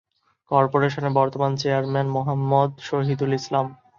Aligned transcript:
কর্পোরেশনের 0.51 1.13
বর্তমান 1.19 1.51
চেয়ারম্যান 1.55 2.07
মোহাম্মদ 2.15 2.71
শহিদুল 2.87 3.31
ইসলাম। 3.39 3.65